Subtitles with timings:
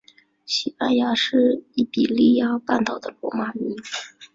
[0.47, 3.75] 西班牙是伊比利亚半岛的罗马名。